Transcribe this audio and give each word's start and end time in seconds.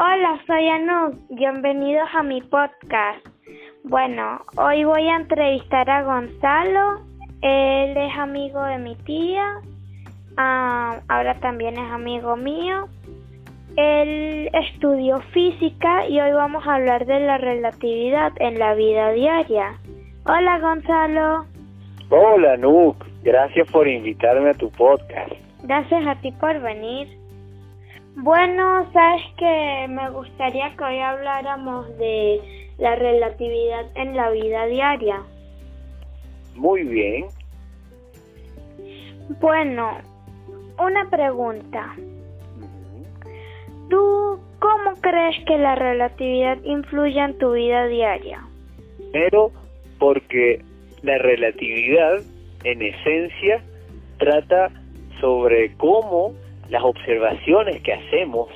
Hola, 0.00 0.40
soy 0.46 0.68
Anu. 0.68 1.10
Bienvenidos 1.30 2.08
a 2.14 2.22
mi 2.22 2.40
podcast. 2.40 3.26
Bueno, 3.82 4.42
hoy 4.56 4.84
voy 4.84 5.08
a 5.08 5.16
entrevistar 5.16 5.90
a 5.90 6.04
Gonzalo. 6.04 7.00
Él 7.42 7.96
es 7.96 8.16
amigo 8.16 8.62
de 8.62 8.78
mi 8.78 8.94
tía. 8.94 9.56
Ah, 10.36 11.00
ahora 11.08 11.34
también 11.40 11.74
es 11.74 11.90
amigo 11.90 12.36
mío. 12.36 12.86
Él 13.74 14.48
estudió 14.52 15.18
física 15.32 16.06
y 16.06 16.20
hoy 16.20 16.30
vamos 16.30 16.64
a 16.64 16.76
hablar 16.76 17.04
de 17.04 17.18
la 17.18 17.38
relatividad 17.38 18.30
en 18.36 18.56
la 18.60 18.74
vida 18.74 19.10
diaria. 19.10 19.80
Hola, 20.26 20.60
Gonzalo. 20.60 21.44
Hola, 22.10 22.56
Nuk. 22.56 23.04
Gracias 23.24 23.68
por 23.72 23.88
invitarme 23.88 24.50
a 24.50 24.54
tu 24.54 24.70
podcast. 24.70 25.32
Gracias 25.64 26.06
a 26.06 26.14
ti 26.20 26.30
por 26.30 26.60
venir. 26.60 27.18
Bueno, 28.20 28.90
sabes 28.92 29.22
que 29.36 29.86
me 29.88 30.10
gustaría 30.10 30.74
que 30.76 30.82
hoy 30.82 30.98
habláramos 30.98 31.86
de 31.98 32.40
la 32.78 32.96
relatividad 32.96 33.86
en 33.94 34.16
la 34.16 34.30
vida 34.30 34.66
diaria. 34.66 35.22
Muy 36.56 36.82
bien. 36.82 37.26
Bueno, 39.40 39.98
una 40.80 41.08
pregunta. 41.08 41.94
¿Tú 43.88 44.40
cómo 44.58 44.94
crees 45.00 45.36
que 45.46 45.56
la 45.56 45.76
relatividad 45.76 46.58
influye 46.64 47.20
en 47.20 47.38
tu 47.38 47.52
vida 47.52 47.86
diaria? 47.86 48.44
Pero 49.12 49.52
porque 50.00 50.60
la 51.02 51.18
relatividad, 51.18 52.20
en 52.64 52.82
esencia, 52.82 53.62
trata 54.18 54.72
sobre 55.20 55.72
cómo 55.76 56.32
las 56.68 56.82
observaciones 56.82 57.82
que 57.82 57.94
hacemos 57.94 58.48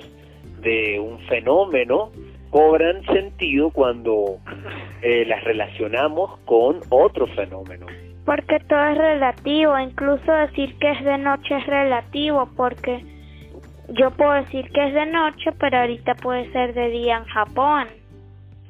de 0.61 1.01
un 1.01 1.19
fenómeno 1.27 2.11
cobran 2.51 3.03
sentido 3.07 3.71
cuando 3.71 4.37
eh, 5.03 5.25
las 5.27 5.43
relacionamos 5.45 6.39
con 6.45 6.81
otro 6.91 7.27
fenómeno. 7.29 7.87
Porque 8.25 8.61
todo 8.69 8.85
es 8.85 8.99
relativo, 8.99 9.79
incluso 9.79 10.33
decir 10.33 10.77
que 10.79 10.93
es 10.93 11.05
de 11.05 11.19
noche 11.19 11.57
es 11.57 11.67
relativo, 11.67 12.49
porque 12.57 13.05
yo 13.89 14.11
puedo 14.13 14.33
decir 14.35 14.71
que 14.71 14.87
es 14.87 14.95
de 14.95 15.07
noche, 15.07 15.51
pero 15.59 15.79
ahorita 15.79 16.15
puede 16.17 16.51
ser 16.53 16.75
de 16.75 16.89
día 16.91 17.17
en 17.17 17.25
Japón. 17.25 17.89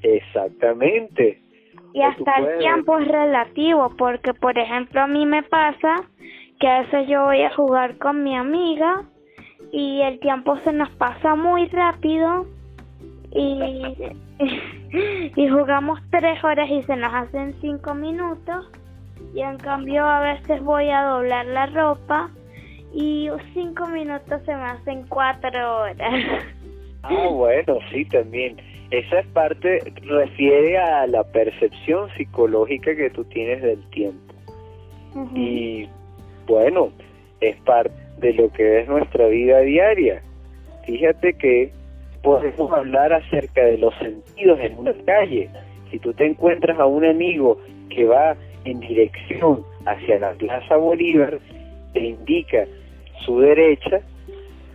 Exactamente. 0.03 1.43
Y 1.93 2.01
hasta 2.01 2.37
el 2.37 2.59
tiempo 2.59 2.99
es 2.99 3.09
relativo, 3.09 3.93
porque 3.99 4.33
por 4.33 4.57
ejemplo 4.57 5.03
a 5.03 5.07
mí 5.07 5.27
me 5.27 5.43
pasa 5.43 6.05
que 6.59 6.69
a 6.69 6.83
veces 6.83 7.09
yo 7.09 7.25
voy 7.25 7.43
a 7.43 7.55
jugar 7.55 7.99
con 7.99 8.23
mi 8.23 8.35
amiga 8.37 9.03
y 9.73 10.03
el 10.03 10.21
tiempo 10.21 10.57
se 10.65 10.73
nos 10.73 10.91
pasa 10.91 11.35
muy 11.35 11.67
rápido 11.69 12.47
y, 13.33 13.83
y 15.37 15.49
jugamos 15.49 15.99
tres 16.11 16.45
horas 16.45 16.71
y 16.71 16.83
se 16.83 16.95
nos 16.95 17.13
hacen 17.13 17.55
cinco 17.61 17.95
minutos 17.95 18.71
y 19.35 19.41
en 19.41 19.57
cambio 19.57 20.07
a 20.07 20.21
veces 20.21 20.63
voy 20.63 20.91
a 20.91 21.03
doblar 21.03 21.47
la 21.47 21.67
ropa 21.67 22.31
y 22.93 23.31
cinco 23.55 23.87
minutos 23.87 24.43
se 24.45 24.55
me 24.55 24.65
hacen 24.65 25.07
cuatro 25.09 25.83
horas. 25.83 26.25
Ah, 27.05 27.27
bueno, 27.33 27.79
sí, 27.91 28.05
también. 28.05 28.59
Esa 28.93 29.19
es 29.19 29.27
parte, 29.27 29.81
refiere 30.03 30.79
a 30.79 31.05
la 31.09 31.25
percepción 31.25 32.09
psicológica 32.17 32.95
que 32.95 33.11
tú 33.11 33.25
tienes 33.25 33.61
del 33.61 33.83
tiempo. 33.91 34.33
Y 35.35 35.89
bueno, 36.47 36.93
es 37.41 37.57
parte 37.63 37.93
de 38.23 38.33
lo 38.33 38.51
que 38.51 38.81
es 38.81 38.89
nuestra 38.89 39.27
vida 39.27 39.61
diaria. 39.61 40.23
Fíjate 40.87 41.35
que 41.35 41.71
podemos 42.23 42.73
hablar 42.73 43.13
acerca 43.13 43.65
de 43.65 43.79
los 43.79 43.95
sentidos 43.97 44.59
en 44.61 44.79
una 44.79 44.95
calle. 45.05 45.51
Si 45.91 45.99
tú 45.99 46.15
te 46.15 46.27
encuentras 46.27 46.79
a 46.79 46.87
un 46.87 47.05
amigo 47.05 47.59
que 47.91 48.07
va 48.07 48.37
en 48.65 48.81
dirección 48.81 49.63
hacia 49.85 50.19
la 50.21 50.33
Plaza 50.33 50.77
Bolívar, 50.77 51.39
te 51.93 52.01
indica 52.01 52.65
su 53.27 53.41
derecha, 53.41 54.01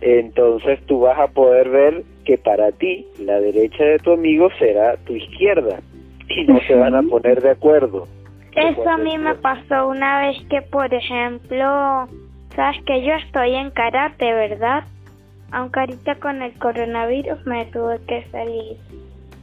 entonces 0.00 0.78
tú 0.86 1.00
vas 1.00 1.18
a 1.18 1.28
poder 1.28 1.70
ver 1.70 2.02
que 2.24 2.38
para 2.38 2.70
ti 2.72 3.06
la 3.18 3.40
derecha 3.40 3.82
de 3.82 3.98
tu 3.98 4.12
amigo 4.12 4.48
será 4.58 4.96
tu 4.98 5.14
izquierda 5.14 5.80
y 6.28 6.44
no 6.44 6.60
se 6.60 6.74
van 6.74 6.94
a 6.94 7.02
poner 7.02 7.40
de 7.40 7.50
acuerdo. 7.50 8.06
Eso 8.54 8.88
a 8.88 8.98
mí 8.98 9.16
me 9.18 9.34
pasó 9.36 9.88
una 9.88 10.20
vez 10.26 10.36
que, 10.50 10.62
por 10.62 10.92
ejemplo, 10.92 12.08
sabes 12.58 12.82
que 12.86 13.04
yo 13.04 13.14
estoy 13.14 13.54
en 13.54 13.70
karate, 13.70 14.32
¿verdad? 14.34 14.82
Aunque 15.52 15.78
ahorita 15.78 16.16
con 16.16 16.42
el 16.42 16.52
coronavirus 16.58 17.46
me 17.46 17.66
tuve 17.66 18.00
que 18.08 18.26
salir. 18.32 18.76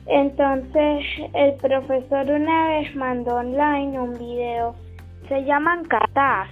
Entonces 0.06 1.06
el 1.34 1.53
profesor 1.53 2.30
una 2.30 2.68
vez 2.68 2.94
mandó 2.94 3.36
online 3.36 3.98
un 3.98 4.20
video. 4.20 4.76
Se 5.30 5.46
llaman 5.46 5.86
katas. 5.86 6.50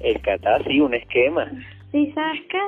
El 0.00 0.20
kata, 0.22 0.58
sí, 0.64 0.80
un 0.80 0.92
esquema. 0.92 1.46
¿Sí 1.92 2.10
sabes 2.16 2.40
qué? 2.50 2.60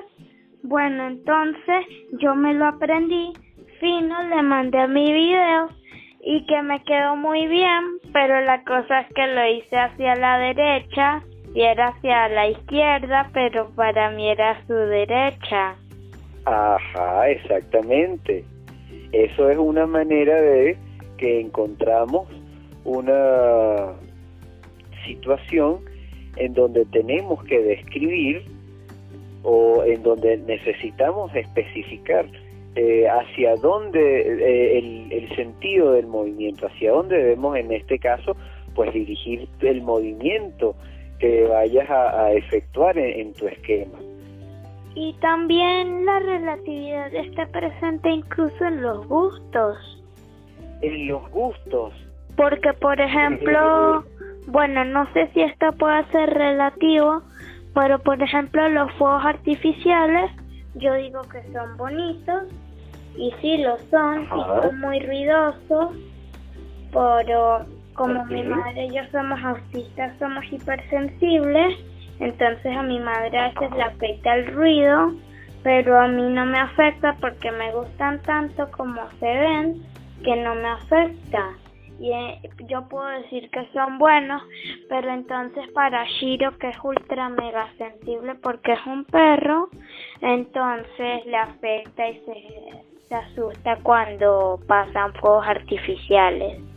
Bueno, 0.62 1.08
entonces 1.08 1.84
yo 2.20 2.36
me 2.36 2.54
lo 2.54 2.66
aprendí. 2.66 3.32
Fino, 3.80 4.22
le 4.28 4.42
mandé 4.42 4.86
mi 4.86 5.12
video 5.12 5.70
y 6.24 6.46
que 6.46 6.62
me 6.62 6.80
quedó 6.84 7.16
muy 7.16 7.48
bien, 7.48 7.98
pero 8.12 8.40
la 8.42 8.62
cosa 8.62 9.00
es 9.00 9.12
que 9.12 9.26
lo 9.26 9.44
hice 9.44 9.76
hacia 9.76 10.14
la 10.14 10.38
derecha 10.38 11.24
y 11.54 11.62
era 11.62 11.88
hacia 11.88 12.28
la 12.28 12.48
izquierda, 12.48 13.30
pero 13.32 13.70
para 13.70 14.10
mí 14.10 14.28
era 14.28 14.60
su 14.66 14.74
derecha. 14.74 15.76
Ajá, 16.44 17.28
exactamente. 17.28 18.44
Eso 19.12 19.50
es 19.50 19.58
una 19.58 19.86
manera 19.86 20.40
de 20.40 20.76
que 21.18 21.40
encontramos 21.40 22.26
una 22.84 23.92
situación 25.06 25.80
en 26.36 26.54
donde 26.54 26.84
tenemos 26.86 27.44
que 27.44 27.60
describir 27.60 28.42
o 29.42 29.84
en 29.84 30.02
donde 30.02 30.38
necesitamos 30.38 31.34
especificar 31.34 32.26
eh, 32.74 33.06
hacia 33.06 33.54
dónde 33.56 34.00
eh, 34.00 34.78
el, 34.78 35.12
el, 35.12 35.36
sentido 35.36 35.92
del 35.92 36.06
movimiento, 36.06 36.66
hacia 36.68 36.92
dónde 36.92 37.18
debemos 37.18 37.56
en 37.56 37.70
este 37.70 37.98
caso 37.98 38.34
pues 38.74 38.94
dirigir 38.94 39.46
el 39.60 39.82
movimiento 39.82 40.74
que 41.22 41.44
vayas 41.44 41.88
a, 41.88 42.32
efectuar 42.32 42.98
en, 42.98 43.32
tu 43.34 43.46
esquema. 43.46 43.96
Y 44.96 45.14
también 45.20 46.04
la 46.04 46.18
relatividad 46.18 47.14
está 47.14 47.46
presente 47.46 48.10
incluso 48.10 48.64
en 48.64 48.82
los 48.82 49.06
gustos. 49.06 49.78
En 50.80 51.06
los 51.06 51.30
gustos. 51.30 51.94
Porque, 52.36 52.72
por 52.72 53.00
ejemplo, 53.00 54.04
bueno, 54.48 54.84
no 54.84 55.10
sé 55.12 55.28
si 55.32 55.42
esto 55.42 55.70
puede 55.78 56.04
ser 56.06 56.28
relativo, 56.30 57.22
pero 57.72 58.00
por 58.00 58.20
ejemplo 58.20 58.68
los 58.70 58.92
fuegos 58.94 59.24
artificiales, 59.24 60.28
yo 60.74 60.92
digo 60.94 61.22
que 61.22 61.40
son 61.52 61.76
bonitos, 61.76 62.42
y 63.16 63.32
sí 63.40 63.58
lo 63.58 63.78
son, 63.90 64.24
y 64.24 64.62
son 64.62 64.80
muy 64.80 64.98
ruidosos, 64.98 65.96
pero 66.92 67.64
como 67.94 68.24
mi 68.26 68.42
madre 68.42 68.86
y 68.86 68.94
yo 68.94 69.02
somos 69.10 69.42
autistas, 69.42 70.16
somos 70.18 70.44
hipersensibles, 70.50 71.78
entonces 72.20 72.76
a 72.76 72.82
mi 72.82 72.98
madre 72.98 73.38
a 73.38 73.48
veces 73.48 73.70
le 73.72 73.82
afecta 73.82 74.34
el 74.34 74.46
ruido, 74.54 75.12
pero 75.62 75.98
a 75.98 76.08
mí 76.08 76.22
no 76.22 76.46
me 76.46 76.58
afecta 76.58 77.16
porque 77.20 77.50
me 77.52 77.72
gustan 77.72 78.20
tanto 78.22 78.70
como 78.70 79.00
se 79.20 79.26
ven 79.26 79.82
que 80.24 80.36
no 80.36 80.54
me 80.54 80.68
afecta. 80.68 81.56
Y 82.00 82.10
eh, 82.10 82.40
yo 82.68 82.88
puedo 82.88 83.06
decir 83.06 83.48
que 83.50 83.68
son 83.72 83.98
buenos, 83.98 84.42
pero 84.88 85.12
entonces 85.12 85.68
para 85.72 86.04
Shiro, 86.04 86.56
que 86.58 86.70
es 86.70 86.76
ultra 86.82 87.28
mega 87.28 87.68
sensible 87.78 88.34
porque 88.36 88.72
es 88.72 88.86
un 88.86 89.04
perro, 89.04 89.68
entonces 90.20 91.26
le 91.26 91.36
afecta 91.36 92.08
y 92.08 92.14
se, 92.24 93.08
se 93.08 93.14
asusta 93.14 93.78
cuando 93.82 94.58
pasan 94.66 95.12
fuegos 95.14 95.46
artificiales. 95.46 96.71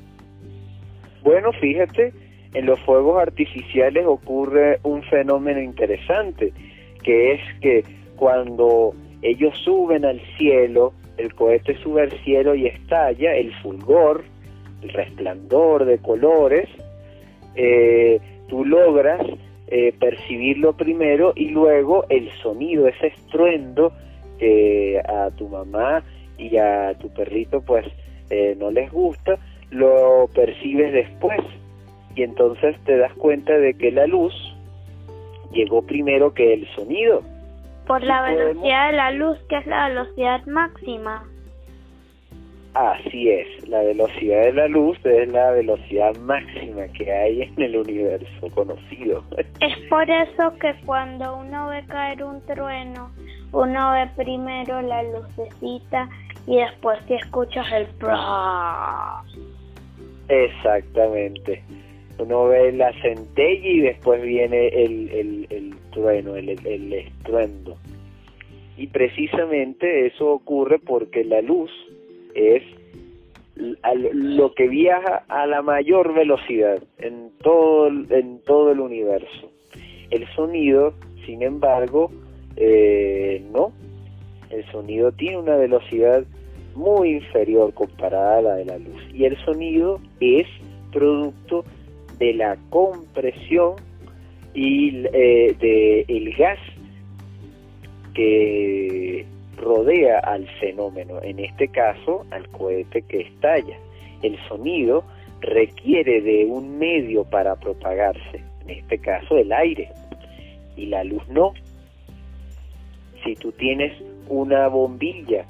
Bueno, 1.25 1.51
fíjate, 1.53 2.13
en 2.53 2.67
los 2.67 2.79
fuegos 2.81 3.19
artificiales 3.19 4.05
ocurre 4.05 4.79
un 4.83 5.01
fenómeno 5.01 5.59
interesante, 5.59 6.53
que 7.01 7.31
es 7.33 7.41
que 7.61 7.83
cuando 8.15 8.93
ellos 9.23 9.57
suben 9.57 10.05
al 10.05 10.21
cielo, 10.37 10.93
el 11.17 11.33
cohete 11.33 11.75
sube 11.77 12.03
al 12.03 12.11
cielo 12.23 12.53
y 12.53 12.67
estalla, 12.67 13.35
el 13.35 13.51
fulgor, 13.55 14.23
el 14.83 14.89
resplandor 14.89 15.85
de 15.85 15.97
colores, 15.97 16.69
eh, 17.55 18.19
tú 18.47 18.63
logras 18.63 19.25
eh, 19.67 19.95
percibirlo 19.99 20.73
primero 20.77 21.33
y 21.35 21.49
luego 21.49 22.05
el 22.09 22.29
sonido, 22.33 22.87
ese 22.87 23.07
estruendo 23.07 23.91
que 24.37 25.01
a 25.03 25.31
tu 25.31 25.47
mamá 25.47 26.03
y 26.37 26.55
a 26.57 26.93
tu 26.99 27.11
perrito 27.11 27.61
pues 27.61 27.87
eh, 28.29 28.55
no 28.59 28.69
les 28.69 28.91
gusta, 28.91 29.39
lo 29.75 30.27
percibes 30.33 30.93
después 30.93 31.39
y 32.15 32.23
entonces 32.23 32.75
te 32.85 32.97
das 32.97 33.13
cuenta 33.13 33.53
de 33.53 33.73
que 33.73 33.91
la 33.91 34.07
luz 34.07 34.33
llegó 35.51 35.81
primero 35.81 36.33
que 36.33 36.53
el 36.53 36.67
sonido. 36.75 37.21
Por 37.87 38.03
la 38.03 38.21
velocidad 38.23 38.91
de 38.91 38.97
la 38.97 39.11
luz, 39.11 39.37
que 39.47 39.57
es 39.57 39.67
la 39.67 39.89
velocidad 39.89 40.45
máxima. 40.45 41.23
Así 42.73 43.29
es, 43.29 43.69
la 43.69 43.79
velocidad 43.79 44.41
de 44.41 44.53
la 44.53 44.67
luz 44.67 44.97
es 45.05 45.29
la 45.29 45.51
velocidad 45.51 46.13
máxima 46.17 46.87
que 46.97 47.09
hay 47.09 47.43
en 47.43 47.61
el 47.61 47.77
universo 47.77 48.49
conocido. 48.53 49.23
Es 49.61 49.77
por 49.89 50.09
eso 50.09 50.53
que 50.59 50.75
cuando 50.85 51.37
uno 51.37 51.69
ve 51.69 51.85
caer 51.87 52.21
un 52.23 52.41
trueno, 52.45 53.11
uno 53.53 53.91
ve 53.93 54.09
primero 54.17 54.81
la 54.81 55.03
lucecita 55.03 56.09
y 56.47 56.57
después 56.57 56.99
si 57.07 57.13
escuchas 57.13 57.65
el 57.71 57.87
Exactamente. 60.43 61.63
Uno 62.17 62.45
ve 62.45 62.71
la 62.71 62.91
centella 63.01 63.67
y 63.67 63.79
después 63.79 64.21
viene 64.21 64.67
el, 64.67 65.09
el, 65.09 65.47
el 65.49 65.75
trueno, 65.91 66.35
el, 66.35 66.49
el 66.49 66.93
estruendo. 66.93 67.77
Y 68.77 68.87
precisamente 68.87 70.07
eso 70.07 70.31
ocurre 70.31 70.79
porque 70.79 71.23
la 71.23 71.41
luz 71.41 71.71
es 72.33 72.63
lo 73.55 74.53
que 74.53 74.67
viaja 74.67 75.23
a 75.29 75.47
la 75.47 75.61
mayor 75.61 76.13
velocidad 76.13 76.83
en 76.97 77.31
todo, 77.41 77.87
en 77.87 78.39
todo 78.45 78.71
el 78.71 78.79
universo. 78.81 79.51
El 80.09 80.27
sonido, 80.35 80.93
sin 81.25 81.41
embargo, 81.41 82.11
eh, 82.57 83.43
no. 83.53 83.71
El 84.49 84.65
sonido 84.71 85.11
tiene 85.11 85.37
una 85.37 85.55
velocidad 85.55 86.25
muy 86.75 87.11
inferior 87.11 87.73
comparada 87.73 88.37
a 88.37 88.41
la 88.41 88.55
de 88.55 88.65
la 88.65 88.77
luz. 88.77 89.01
Y 89.13 89.25
el 89.25 89.37
sonido 89.45 89.99
es 90.19 90.47
producto 90.91 91.65
de 92.19 92.33
la 92.33 92.57
compresión 92.69 93.75
y 94.53 95.05
eh, 95.13 95.55
de 95.59 96.35
gas 96.37 96.59
que 98.13 99.25
rodea 99.57 100.19
al 100.19 100.47
fenómeno, 100.59 101.21
en 101.21 101.39
este 101.39 101.67
caso 101.67 102.25
al 102.31 102.47
cohete 102.49 103.01
que 103.03 103.21
estalla. 103.21 103.77
El 104.21 104.37
sonido 104.47 105.03
requiere 105.41 106.21
de 106.21 106.45
un 106.45 106.77
medio 106.77 107.23
para 107.25 107.55
propagarse, 107.55 108.41
en 108.63 108.69
este 108.69 108.97
caso 108.97 109.37
el 109.37 109.51
aire, 109.51 109.89
y 110.75 110.87
la 110.87 111.03
luz 111.03 111.27
no. 111.29 111.53
Si 113.23 113.35
tú 113.35 113.51
tienes 113.51 113.93
una 114.27 114.67
bombilla 114.67 115.45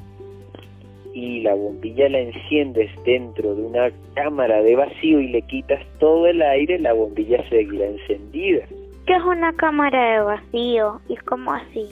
y 1.15 1.39
la 1.39 1.53
bombilla 1.53 2.09
la 2.09 2.19
enciendes 2.19 2.91
dentro 3.06 3.56
de 3.56 3.63
una 3.63 3.89
cámara 4.15 4.62
de 4.62 4.75
vacío 4.75 5.21
y 5.21 5.29
le 5.29 5.41
quitas 5.44 5.81
todo 5.97 6.27
el 6.27 6.41
aire, 6.41 6.77
la 6.77 6.91
bombilla 6.91 7.41
seguirá 7.47 7.85
encendida. 7.85 8.65
¿Qué 9.07 9.13
es 9.13 9.23
una 9.23 9.53
cámara 9.53 10.17
de 10.17 10.25
vacío? 10.25 11.00
¿Y 11.07 11.15
cómo 11.15 11.53
así? 11.53 11.88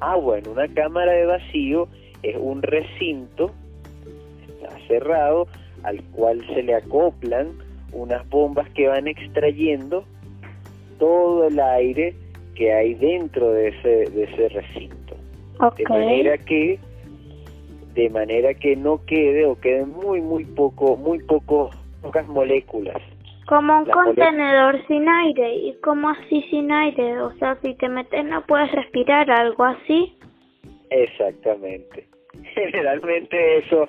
Ah, 0.00 0.16
bueno, 0.16 0.50
una 0.52 0.68
cámara 0.68 1.12
de 1.12 1.24
vacío 1.24 1.88
es 2.22 2.36
un 2.38 2.60
recinto, 2.60 3.52
está 4.48 4.76
cerrado, 4.86 5.46
al 5.82 6.02
cual 6.12 6.44
se 6.52 6.62
le 6.62 6.74
acoplan 6.74 7.52
unas 7.92 8.28
bombas 8.28 8.68
que 8.74 8.86
van 8.86 9.08
extrayendo 9.08 10.04
todo 10.98 11.46
el 11.46 11.58
aire 11.58 12.14
que 12.54 12.70
hay 12.70 12.92
dentro 12.92 13.50
de 13.52 13.68
ese, 13.68 14.10
de 14.10 14.24
ese 14.24 14.48
recinto. 14.50 15.16
De 15.78 15.84
manera 15.88 16.36
que 16.36 16.78
de 17.96 18.08
manera 18.10 18.54
que 18.54 18.76
no 18.76 19.04
quede 19.06 19.44
o 19.46 19.58
queden 19.58 19.90
muy 19.90 20.20
muy 20.20 20.44
poco 20.44 20.96
muy 20.96 21.18
poco 21.24 21.70
pocas 22.02 22.28
moléculas 22.28 23.02
como 23.46 23.78
un 23.78 23.86
contenedor 23.86 24.84
sin 24.86 25.08
aire. 25.08 25.54
¿Y 25.54 25.74
como 25.80 26.10
así 26.10 26.42
sin 26.50 26.70
aire? 26.70 27.20
O 27.20 27.32
sea, 27.38 27.56
si 27.62 27.74
te 27.74 27.88
metes 27.88 28.24
no 28.24 28.44
puedes 28.46 28.70
respirar, 28.72 29.30
algo 29.30 29.64
así. 29.64 30.16
Exactamente. 30.90 32.06
Generalmente 32.54 33.58
esos, 33.58 33.88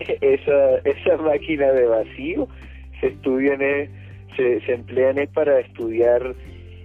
esa, 0.00 0.78
esa 0.78 1.16
máquina 1.18 1.72
de 1.72 1.86
vacío 1.86 2.48
se 3.00 3.08
estudian, 3.08 3.60
se, 4.36 4.60
se 4.60 4.74
emplean 4.74 5.16
para 5.32 5.60
estudiar 5.60 6.34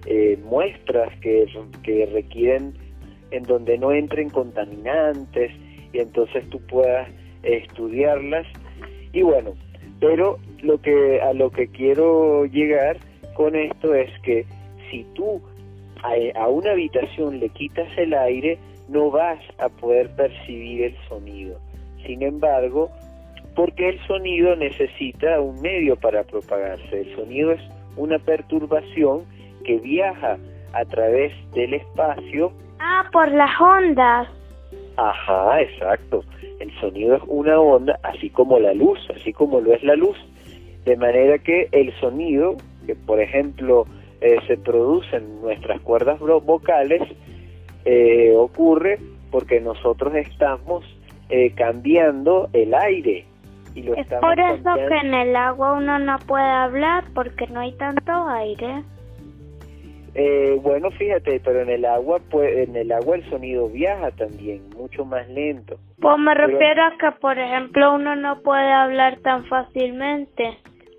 eh, 0.06 0.38
muestras 0.44 1.12
que, 1.20 1.46
que 1.82 2.06
requieren 2.06 2.74
en 3.30 3.42
donde 3.44 3.78
no 3.78 3.92
entren 3.92 4.30
contaminantes 4.30 5.52
y 5.92 5.98
entonces 6.00 6.48
tú 6.50 6.60
puedas 6.66 7.08
estudiarlas. 7.42 8.46
Y 9.12 9.22
bueno, 9.22 9.54
pero 10.00 10.38
lo 10.62 10.80
que 10.80 11.20
a 11.20 11.32
lo 11.32 11.50
que 11.50 11.68
quiero 11.68 12.46
llegar 12.46 12.96
con 13.34 13.54
esto 13.56 13.94
es 13.94 14.10
que 14.20 14.46
si 14.90 15.04
tú 15.14 15.40
a, 16.34 16.48
una 16.48 16.72
habitación 16.72 17.40
le 17.40 17.48
quitas 17.50 17.88
el 17.96 18.14
aire, 18.14 18.58
no 18.88 19.10
vas 19.10 19.38
a 19.58 19.68
poder 19.68 20.10
percibir 20.10 20.82
el 20.82 20.96
sonido. 21.08 21.58
Sin 22.04 22.22
embargo, 22.22 22.90
porque 23.54 23.90
el 23.90 24.06
sonido 24.06 24.56
necesita 24.56 25.40
un 25.40 25.60
medio 25.60 25.96
para 25.96 26.24
propagarse. 26.24 27.02
El 27.02 27.14
sonido 27.14 27.52
es 27.52 27.60
una 27.96 28.18
perturbación 28.18 29.24
que 29.64 29.78
viaja 29.78 30.38
a 30.72 30.84
través 30.86 31.32
del 31.52 31.74
espacio. 31.74 32.52
Ah, 32.80 33.04
por 33.12 33.30
las 33.30 33.60
ondas. 33.60 34.28
Ajá, 34.96 35.60
exacto. 35.60 36.24
El 36.60 36.72
sonido 36.80 37.16
es 37.16 37.22
una 37.26 37.58
onda, 37.60 37.98
así 38.02 38.30
como 38.30 38.58
la 38.58 38.74
luz, 38.74 38.98
así 39.14 39.32
como 39.32 39.60
lo 39.60 39.74
es 39.74 39.82
la 39.82 39.96
luz. 39.96 40.16
De 40.84 40.96
manera 40.96 41.38
que 41.38 41.68
el 41.72 41.92
sonido, 42.00 42.56
que 42.86 42.94
por 42.94 43.20
ejemplo 43.20 43.86
eh, 44.20 44.38
se 44.46 44.56
produce 44.56 45.16
en 45.16 45.40
nuestras 45.40 45.80
cuerdas 45.80 46.18
vocales, 46.20 47.02
eh, 47.84 48.32
ocurre 48.36 48.98
porque 49.30 49.60
nosotros 49.60 50.14
estamos 50.14 50.84
eh, 51.28 51.52
cambiando 51.56 52.48
el 52.52 52.74
aire. 52.74 53.24
Y 53.74 53.82
lo 53.82 53.94
es 53.94 54.06
por 54.06 54.38
eso 54.38 54.74
que 54.88 54.98
en 54.98 55.14
el 55.14 55.34
agua 55.34 55.72
uno 55.72 55.98
no 55.98 56.18
puede 56.26 56.44
hablar 56.44 57.04
porque 57.14 57.46
no 57.46 57.60
hay 57.60 57.72
tanto 57.72 58.12
aire. 58.28 58.82
Eh, 60.14 60.58
bueno, 60.60 60.90
fíjate, 60.90 61.40
pero 61.40 61.62
en 61.62 61.70
el 61.70 61.84
agua, 61.86 62.20
pues, 62.30 62.68
en 62.68 62.76
el 62.76 62.92
agua 62.92 63.16
el 63.16 63.28
sonido 63.30 63.68
viaja 63.68 64.10
también, 64.10 64.68
mucho 64.76 65.06
más 65.06 65.26
lento. 65.28 65.78
Pues 66.00 66.18
me 66.18 66.34
refiero 66.34 66.84
a 66.84 66.98
que, 66.98 67.18
por 67.18 67.38
ejemplo, 67.38 67.94
uno 67.94 68.14
no 68.14 68.42
puede 68.42 68.70
hablar 68.70 69.18
tan 69.20 69.46
fácilmente. 69.46 70.58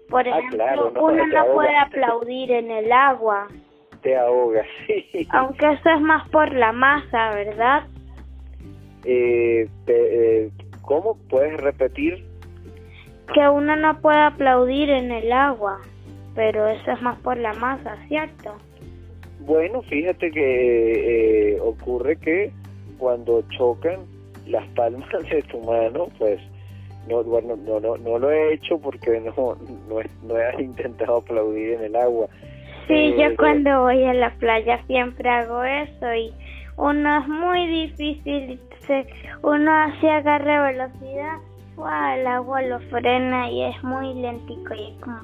Por 0.09 0.27
ah, 0.27 0.39
ejemplo, 0.39 0.93
uno 0.99 1.27
no 1.27 1.45
puede 1.53 1.77
aplaudir 1.77 2.51
en 2.51 2.71
el 2.71 2.91
agua. 2.91 3.47
Te 4.01 4.17
ahogas, 4.17 4.65
sí. 4.87 5.27
Aunque 5.31 5.65
eso 5.73 5.89
es 5.89 6.01
más 6.01 6.27
por 6.29 6.51
la 6.53 6.71
masa, 6.71 7.35
¿verdad? 7.35 7.83
Eh, 9.05 9.67
eh, 9.87 10.49
¿Cómo? 10.81 11.17
¿Puedes 11.29 11.55
repetir? 11.61 12.25
Que 13.33 13.47
uno 13.47 13.75
no 13.75 14.01
puede 14.01 14.19
aplaudir 14.19 14.89
en 14.89 15.11
el 15.11 15.31
agua, 15.31 15.79
pero 16.35 16.67
eso 16.67 16.91
es 16.91 17.01
más 17.01 17.17
por 17.19 17.37
la 17.37 17.53
masa, 17.53 17.95
¿cierto? 18.07 18.57
Bueno, 19.45 19.81
fíjate 19.83 20.31
que 20.31 21.53
eh, 21.53 21.59
ocurre 21.59 22.15
que 22.17 22.51
cuando 22.97 23.43
chocan 23.49 24.05
las 24.47 24.65
palmas 24.69 25.09
de 25.29 25.41
tu 25.43 25.59
mano, 25.59 26.07
pues 26.17 26.39
no, 27.07 27.23
bueno, 27.23 27.55
no, 27.57 27.79
no, 27.79 27.97
no 27.97 28.17
lo 28.17 28.31
he 28.31 28.53
hecho 28.53 28.79
porque 28.79 29.19
no, 29.19 29.57
no, 29.89 29.99
no 30.23 30.37
he 30.37 30.63
intentado 30.63 31.17
aplaudir 31.17 31.73
en 31.73 31.83
el 31.83 31.95
agua. 31.95 32.27
Sí, 32.87 33.13
yo 33.17 33.35
cuando 33.37 33.83
voy 33.83 34.03
a 34.03 34.13
la 34.13 34.29
playa 34.35 34.81
siempre 34.87 35.29
hago 35.29 35.63
eso 35.63 36.13
y 36.13 36.33
uno 36.77 37.19
es 37.19 37.27
muy 37.27 37.67
difícil, 37.67 38.59
se, 38.87 39.05
uno 39.41 39.71
así 39.71 40.07
agarra 40.07 40.69
velocidad, 40.69 41.37
el 42.17 42.27
agua 42.27 42.61
lo 42.61 42.79
frena 42.81 43.49
y 43.49 43.63
es 43.63 43.83
muy 43.83 44.13
lentico 44.15 44.73
y 44.73 44.91
es 44.91 45.01
como. 45.01 45.21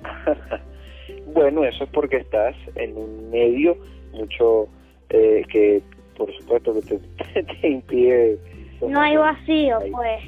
Bueno, 1.32 1.64
eso 1.64 1.84
es 1.84 1.90
porque 1.90 2.18
estás 2.18 2.54
en 2.76 2.96
un 2.96 3.30
medio 3.30 3.76
mucho 4.12 4.68
eh, 5.10 5.44
que, 5.50 5.82
por 6.16 6.32
supuesto, 6.36 6.74
que 6.74 6.82
te, 6.82 7.42
te 7.60 7.68
impide... 7.68 8.38
No 8.86 9.00
hay 9.00 9.16
vacío, 9.16 9.78
pues. 9.92 10.22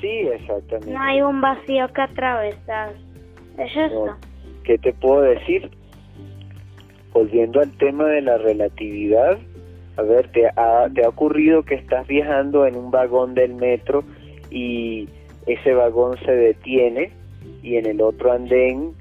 Sí, 0.00 0.28
exactamente. 0.32 0.92
No 0.92 1.00
hay 1.00 1.20
un 1.22 1.40
vacío 1.40 1.88
que 1.92 2.00
atravesar. 2.00 2.92
Es 3.58 3.76
eso. 3.76 4.16
¿Qué 4.64 4.78
te 4.78 4.92
puedo 4.92 5.22
decir? 5.22 5.70
Volviendo 7.12 7.60
al 7.60 7.70
tema 7.78 8.06
de 8.06 8.20
la 8.20 8.38
relatividad, 8.38 9.38
a 9.96 10.02
ver, 10.02 10.30
¿te 10.32 10.46
ha, 10.46 10.88
¿te 10.94 11.04
ha 11.04 11.08
ocurrido 11.08 11.62
que 11.62 11.74
estás 11.74 12.06
viajando 12.06 12.66
en 12.66 12.76
un 12.76 12.90
vagón 12.90 13.34
del 13.34 13.54
metro 13.54 14.04
y 14.50 15.08
ese 15.46 15.72
vagón 15.72 16.18
se 16.24 16.32
detiene 16.32 17.10
y 17.62 17.76
en 17.76 17.86
el 17.86 18.00
otro 18.02 18.32
andén 18.32 18.92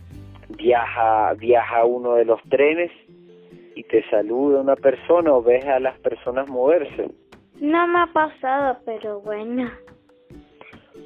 viaja, 0.49 1.33
viaja 1.33 1.85
uno 1.85 2.15
de 2.15 2.25
los 2.25 2.41
trenes 2.49 2.91
y 3.75 3.83
te 3.83 4.03
saluda 4.09 4.61
una 4.61 4.75
persona 4.75 5.33
o 5.33 5.41
ves 5.41 5.65
a 5.65 5.79
las 5.79 5.97
personas 5.99 6.47
moverse. 6.49 7.09
No 7.59 7.87
me 7.87 7.99
ha 7.99 8.07
pasado, 8.07 8.77
pero 8.85 9.21
bueno. 9.21 9.69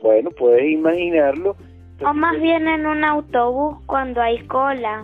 Bueno, 0.02 0.32
puedes 0.32 0.72
imaginarlo. 0.72 1.56
O 2.04 2.14
más 2.14 2.40
bien 2.40 2.68
en 2.68 2.86
un 2.86 3.04
autobús 3.04 3.78
cuando 3.86 4.22
hay 4.22 4.40
cola. 4.48 5.04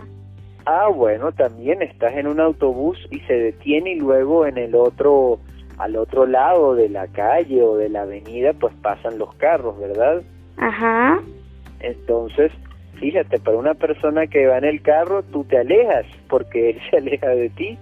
Ah, 0.64 0.88
bueno, 0.88 1.30
también 1.32 1.82
estás 1.82 2.14
en 2.14 2.26
un 2.26 2.40
autobús 2.40 2.98
y 3.10 3.20
se 3.20 3.34
detiene 3.34 3.92
y 3.92 4.00
luego 4.00 4.46
en 4.46 4.58
el 4.58 4.74
otro 4.74 5.38
al 5.78 5.96
otro 5.96 6.26
lado 6.26 6.74
de 6.74 6.88
la 6.88 7.06
calle 7.08 7.62
o 7.62 7.76
de 7.76 7.90
la 7.90 8.02
avenida 8.02 8.54
pues 8.54 8.74
pasan 8.82 9.18
los 9.18 9.34
carros, 9.34 9.78
¿verdad? 9.78 10.22
Ajá. 10.56 11.20
Entonces, 11.80 12.50
fíjate, 12.98 13.38
para 13.38 13.56
una 13.56 13.74
persona 13.74 14.26
que 14.26 14.46
va 14.46 14.58
en 14.58 14.64
el 14.64 14.82
carro, 14.82 15.22
tú 15.22 15.44
te 15.44 15.58
alejas 15.58 16.06
porque 16.28 16.70
él 16.70 16.80
se 16.90 16.96
aleja 16.96 17.28
de 17.28 17.48
ti. 17.50 17.78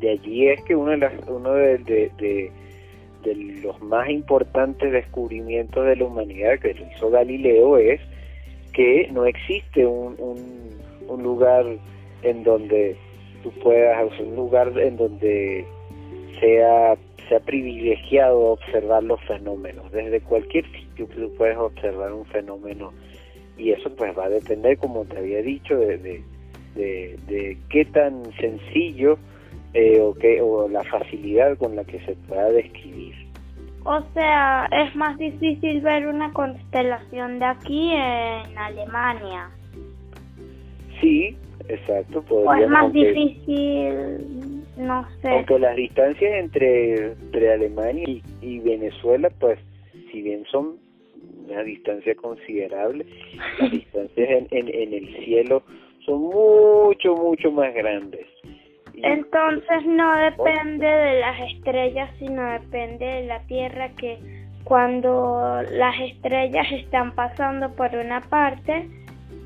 De 0.00 0.10
allí 0.10 0.48
es 0.48 0.62
que 0.62 0.74
uno 0.74 0.92
de, 0.92 0.96
las, 0.98 1.12
uno 1.28 1.52
de, 1.52 1.78
de, 1.78 2.50
de, 3.22 3.34
los 3.62 3.80
más 3.82 4.08
importantes 4.08 4.92
descubrimientos 4.92 5.84
de 5.84 5.96
la 5.96 6.04
humanidad 6.04 6.58
que 6.58 6.74
lo 6.74 6.86
hizo 6.90 7.10
Galileo 7.10 7.76
es 7.76 8.00
que 8.72 9.08
no 9.12 9.26
existe 9.26 9.84
un, 9.84 10.14
un, 10.18 10.70
un 11.06 11.22
lugar 11.22 11.66
en 12.22 12.42
donde 12.44 12.96
tú 13.42 13.50
puedas, 13.62 14.18
un 14.20 14.36
lugar 14.36 14.72
en 14.78 14.96
donde 14.96 15.66
sea, 16.40 16.96
sea 17.28 17.40
privilegiado 17.40 18.40
observar 18.40 19.02
los 19.02 19.20
fenómenos. 19.24 19.90
Desde 19.92 20.20
cualquier 20.20 20.64
sitio 20.72 21.06
tú 21.06 21.32
puedes 21.36 21.58
observar 21.58 22.12
un 22.12 22.24
fenómeno 22.26 22.92
y 23.60 23.72
eso 23.72 23.94
pues 23.94 24.16
va 24.16 24.24
a 24.24 24.30
depender, 24.30 24.78
como 24.78 25.04
te 25.04 25.18
había 25.18 25.42
dicho, 25.42 25.76
de, 25.76 25.98
de, 25.98 27.16
de, 27.26 27.58
qué 27.68 27.84
tan 27.84 28.24
sencillo 28.36 29.18
eh, 29.74 30.00
o, 30.00 30.14
qué, 30.14 30.40
o 30.40 30.68
la 30.68 30.82
facilidad 30.84 31.58
con 31.58 31.76
la 31.76 31.84
que 31.84 32.00
se 32.00 32.14
pueda 32.26 32.50
describir. 32.50 33.14
O 33.84 34.00
sea, 34.12 34.68
es 34.72 34.94
más 34.94 35.16
difícil 35.18 35.80
ver 35.80 36.06
una 36.06 36.32
constelación 36.32 37.38
de 37.38 37.44
aquí 37.44 37.92
en 37.92 38.58
Alemania. 38.58 39.50
Sí, 41.00 41.36
exacto. 41.68 42.24
O 42.28 42.54
es 42.54 42.68
más 42.68 42.92
difícil, 42.92 44.64
no 44.76 45.06
sé. 45.22 45.30
Aunque 45.30 45.58
las 45.58 45.76
distancias 45.76 46.32
entre, 46.34 47.12
entre 47.12 47.52
Alemania 47.52 48.04
y, 48.42 48.58
Venezuela, 48.60 49.30
pues, 49.38 49.58
si 50.12 50.22
bien 50.22 50.44
son 50.50 50.76
una 51.50 51.62
distancia 51.62 52.14
considerable, 52.14 53.04
las 53.58 53.70
distancias 53.70 54.28
en, 54.30 54.46
en, 54.50 54.68
en 54.68 54.94
el 54.94 55.24
cielo 55.24 55.62
son 56.06 56.22
mucho, 56.22 57.14
mucho 57.16 57.50
más 57.50 57.74
grandes. 57.74 58.26
Entonces 59.02 59.86
no 59.86 60.16
depende 60.16 60.86
de 60.86 61.20
las 61.20 61.52
estrellas, 61.52 62.10
sino 62.18 62.52
depende 62.52 63.04
de 63.04 63.26
la 63.26 63.40
Tierra 63.46 63.90
que 63.96 64.18
cuando 64.64 65.62
las 65.72 65.98
estrellas 66.00 66.66
están 66.70 67.14
pasando 67.14 67.74
por 67.74 67.94
una 67.94 68.20
parte, 68.20 68.88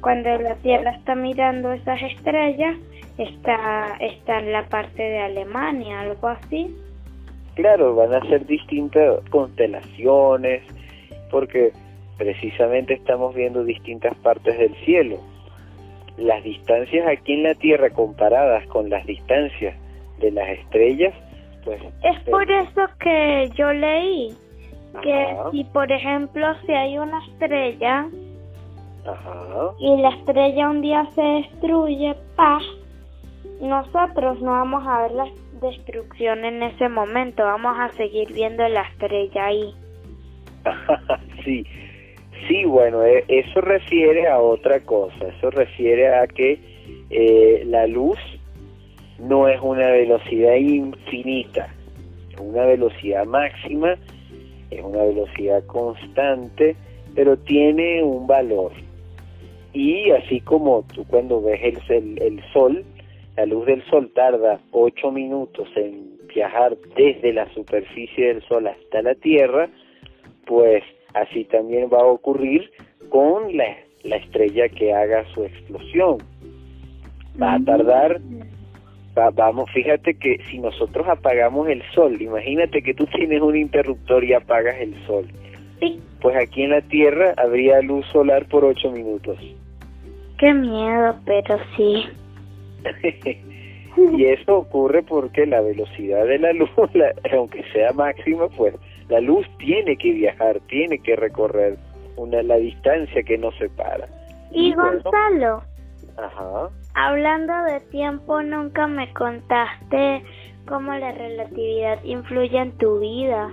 cuando 0.01 0.31
la 0.39 0.57
Tierra 0.57 0.91
está 0.93 1.15
mirando 1.15 1.73
esas 1.73 2.03
estrellas, 2.03 2.77
está, 3.19 3.97
está 4.01 4.41
en 4.41 4.53
la 4.53 4.65
parte 4.69 5.03
de 5.03 5.19
Alemania, 5.21 6.01
algo 6.01 6.29
así. 6.29 6.75
Claro, 7.55 7.95
van 7.95 8.13
a 8.13 8.21
ser 8.29 8.45
distintas 8.47 9.21
constelaciones, 9.31 10.63
porque 11.31 11.73
precisamente 12.17 12.95
estamos 12.95 13.35
viendo 13.35 13.65
distintas 13.65 14.15
partes 14.17 14.59
del 14.59 14.75
cielo. 14.85 15.19
Las 16.17 16.43
distancias 16.45 17.07
aquí 17.09 17.35
en 17.35 17.43
la 17.43 17.55
Tierra 17.55 17.91
comparadas 17.91 18.67
con 18.69 18.89
las 18.89 19.05
distancias 19.07 19.77
de 20.19 20.31
las 20.31 20.49
estrellas, 20.49 21.15
pues... 21.65 21.83
Es 22.03 22.21
por 22.31 22.49
eso 22.51 22.83
que 23.01 23.51
yo 23.57 23.73
leí 23.73 24.35
que 25.03 25.37
si, 25.51 25.65
por 25.65 25.91
ejemplo, 25.91 26.47
si 26.67 26.73
hay 26.73 26.99
una 26.99 27.25
estrella 27.27 28.07
y 29.79 29.97
la 30.01 30.11
estrella 30.11 30.71
un 30.71 30.83
día 30.83 31.07
se 31.15 31.23
destruye, 31.23 32.15
¡pah! 32.37 32.61
Nosotros 33.61 34.41
no 34.41 34.53
vamos 34.53 34.87
a 34.87 35.03
ver 35.03 35.13
la 35.13 35.27
destrucción 35.61 36.45
en 36.45 36.63
ese 36.63 36.89
momento, 36.89 37.43
vamos 37.43 37.77
a 37.79 37.91
seguir 37.93 38.33
viendo 38.33 38.67
la 38.69 38.83
estrella 38.83 39.47
ahí. 39.47 39.75
sí, 41.45 41.65
sí, 42.49 42.65
bueno, 42.65 43.05
e, 43.05 43.25
eso 43.29 43.61
refiere 43.61 44.29
a 44.29 44.39
otra 44.39 44.81
cosa, 44.81 45.29
eso 45.29 45.51
refiere 45.51 46.15
a 46.15 46.27
que 46.27 46.59
eh, 47.11 47.63
la 47.67 47.87
luz 47.87 48.19
no 49.19 49.49
es 49.49 49.61
una 49.61 49.91
velocidad 49.91 50.55
infinita, 50.57 51.73
es 52.33 52.41
una 52.41 52.65
velocidad 52.65 53.25
máxima, 53.27 53.97
es 54.71 54.83
una 54.83 55.03
velocidad 55.05 55.65
constante, 55.67 56.77
pero 57.15 57.37
tiene 57.37 58.03
un 58.03 58.27
valor. 58.27 58.73
Y 59.73 60.11
así 60.11 60.41
como 60.41 60.85
tú 60.95 61.05
cuando 61.07 61.43
ves 61.43 61.61
el, 61.89 62.21
el, 62.23 62.43
sol, 62.53 62.85
la 63.37 63.47
luz 63.47 63.67
del 63.67 63.85
sol 63.87 64.11
tarda 64.15 64.61
ocho 64.71 65.11
minutos 65.11 65.69
en 65.77 66.15
viajar 66.35 66.77
desde 66.97 67.33
la 67.33 67.53
superficie 67.55 68.29
del 68.29 68.43
sol 68.43 68.67
hasta 68.67 69.03
la 69.03 69.15
Tierra, 69.15 69.69
pues 70.47 70.83
así 71.15 71.45
también 71.45 71.89
va 71.93 71.99
a 71.99 72.07
ocurrir 72.07 72.71
con 73.09 73.57
la, 73.57 73.77
la 74.03 74.17
estrella 74.17 74.69
que 74.69 74.93
haga 74.93 75.25
su 75.33 75.45
explosión. 75.45 76.19
Va 77.41 77.55
a 77.55 77.65
tardar, 77.65 78.21
vamos, 79.35 79.71
fíjate 79.73 80.15
que 80.15 80.41
si 80.51 80.59
nosotros 80.59 81.07
apagamos 81.09 81.69
el 81.69 81.83
sol, 81.93 82.21
imagínate 82.21 82.83
que 82.83 82.95
tú 82.95 83.07
tienes 83.07 83.41
un 83.41 83.57
interruptor 83.57 84.25
y 84.25 84.35
apagas 84.35 84.77
el 84.81 84.95
sol. 85.07 85.27
Pues 86.21 86.37
aquí 86.37 86.63
en 86.63 86.71
la 86.71 86.81
Tierra 86.81 87.35
habría 87.37 87.83
luz 87.83 88.07
solar 88.07 88.47
por 88.47 88.65
ocho 88.65 88.91
minutos. 88.91 89.39
Qué 90.39 90.55
miedo, 90.55 91.15
pero 91.27 91.59
sí. 91.77 92.05
y 94.17 94.25
eso 94.25 94.59
ocurre 94.59 95.03
porque 95.03 95.45
la 95.47 95.61
velocidad 95.61 96.27
de 96.27 96.39
la 96.39 96.53
luz, 96.53 96.71
aunque 97.33 97.63
sea 97.73 97.93
máxima, 97.93 98.49
pues 98.49 98.75
la 99.09 99.21
luz 99.21 99.47
tiene 99.59 99.97
que 99.97 100.13
viajar, 100.13 100.61
tiene 100.69 100.99
que 100.99 101.17
recorrer 101.17 101.77
una 102.17 102.43
la 102.43 102.57
distancia 102.57 103.23
que 103.23 103.39
nos 103.39 103.55
separa. 103.57 104.09
Y, 104.51 104.73
Gonzalo, 104.75 105.63
ajá. 106.17 106.71
hablando 106.95 107.53
de 107.65 107.81
tiempo, 107.91 108.43
nunca 108.43 108.87
me 108.87 109.13
contaste 109.15 110.23
cómo 110.67 110.95
la 110.95 111.13
relatividad 111.13 112.03
influye 112.05 112.59
en 112.59 112.73
tu 112.79 113.01
vida. 113.01 113.51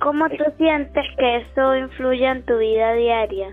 ¿Cómo 0.00 0.28
tú 0.30 0.44
sientes 0.58 1.04
que 1.18 1.36
eso 1.36 1.76
influye 1.76 2.26
en 2.26 2.42
tu 2.44 2.58
vida 2.58 2.94
diaria? 2.94 3.48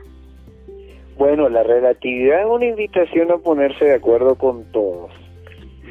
Bueno, 1.18 1.50
la 1.50 1.64
relatividad 1.64 2.42
es 2.42 2.48
una 2.48 2.66
invitación 2.66 3.32
a 3.32 3.38
ponerse 3.38 3.86
de 3.86 3.96
acuerdo 3.96 4.36
con 4.36 4.64
todos. 4.72 5.12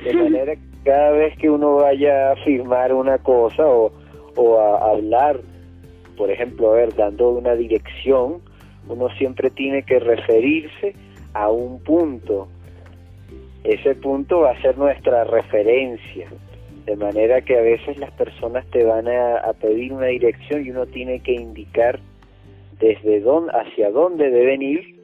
De 0.05 0.13
manera 0.15 0.55
que 0.55 0.63
cada 0.85 1.11
vez 1.11 1.37
que 1.39 1.51
uno 1.51 1.75
vaya 1.77 2.29
a 2.29 2.33
afirmar 2.33 2.95
una 2.95 3.19
cosa 3.19 3.67
o, 3.67 3.93
o 4.39 4.59
a 4.59 4.91
hablar, 4.91 5.41
por 6.17 6.31
ejemplo, 6.31 6.73
a 6.73 6.77
ver, 6.77 6.95
dando 6.95 7.31
una 7.31 7.55
dirección, 7.55 8.41
uno 8.89 9.09
siempre 9.17 9.51
tiene 9.51 9.83
que 9.83 9.99
referirse 9.99 10.95
a 11.35 11.51
un 11.51 11.83
punto. 11.83 12.49
Ese 13.65 13.95
punto 13.97 14.41
va 14.41 14.53
a 14.53 14.63
ser 14.63 14.79
nuestra 14.79 15.25
referencia. 15.25 16.29
De 16.87 16.97
manera 16.97 17.43
que 17.43 17.59
a 17.59 17.61
veces 17.61 17.99
las 17.99 18.13
personas 18.13 18.65
te 18.71 18.85
van 18.85 19.09
a, 19.09 19.53
pedir 19.61 19.93
una 19.93 20.07
dirección 20.07 20.65
y 20.65 20.71
uno 20.71 20.87
tiene 20.87 21.21
que 21.21 21.33
indicar 21.33 21.99
desde 22.81 23.21
dónde, 23.21 23.53
hacia 23.53 23.91
dónde 23.91 24.31
deben 24.31 24.63
ir 24.63 24.99